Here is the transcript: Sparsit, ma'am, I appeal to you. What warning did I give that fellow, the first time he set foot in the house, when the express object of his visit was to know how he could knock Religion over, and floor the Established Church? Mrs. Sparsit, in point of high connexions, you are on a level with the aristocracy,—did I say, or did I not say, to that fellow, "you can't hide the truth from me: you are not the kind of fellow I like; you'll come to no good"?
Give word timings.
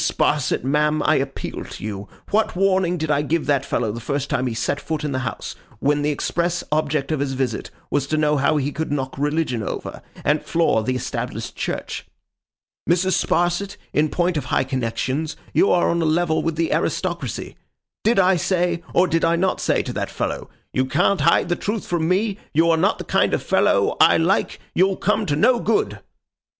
Sparsit, 0.01 0.63
ma'am, 0.63 1.03
I 1.03 1.17
appeal 1.17 1.63
to 1.63 1.83
you. 1.83 2.09
What 2.31 2.55
warning 2.55 2.97
did 2.97 3.11
I 3.11 3.21
give 3.21 3.45
that 3.45 3.63
fellow, 3.63 3.91
the 3.91 3.99
first 3.99 4.31
time 4.31 4.47
he 4.47 4.55
set 4.55 4.81
foot 4.81 5.03
in 5.03 5.11
the 5.11 5.19
house, 5.19 5.53
when 5.77 6.01
the 6.01 6.09
express 6.09 6.63
object 6.71 7.11
of 7.11 7.19
his 7.19 7.33
visit 7.33 7.69
was 7.91 8.07
to 8.07 8.17
know 8.17 8.37
how 8.37 8.57
he 8.57 8.71
could 8.71 8.91
knock 8.91 9.13
Religion 9.15 9.61
over, 9.61 10.01
and 10.25 10.41
floor 10.43 10.81
the 10.81 10.95
Established 10.95 11.55
Church? 11.55 12.07
Mrs. 12.89 13.13
Sparsit, 13.23 13.77
in 13.93 14.09
point 14.09 14.37
of 14.37 14.45
high 14.45 14.63
connexions, 14.63 15.35
you 15.53 15.69
are 15.71 15.91
on 15.91 16.01
a 16.01 16.05
level 16.05 16.41
with 16.41 16.55
the 16.55 16.73
aristocracy,—did 16.73 18.17
I 18.17 18.37
say, 18.37 18.81
or 18.95 19.05
did 19.05 19.23
I 19.23 19.35
not 19.35 19.61
say, 19.61 19.83
to 19.83 19.93
that 19.93 20.09
fellow, 20.09 20.49
"you 20.73 20.85
can't 20.87 21.21
hide 21.21 21.47
the 21.47 21.55
truth 21.55 21.85
from 21.85 22.07
me: 22.07 22.39
you 22.55 22.71
are 22.71 22.75
not 22.75 22.97
the 22.97 23.03
kind 23.03 23.35
of 23.35 23.43
fellow 23.43 23.97
I 24.01 24.17
like; 24.17 24.59
you'll 24.73 24.97
come 24.97 25.27
to 25.27 25.35
no 25.35 25.59
good"? 25.59 25.99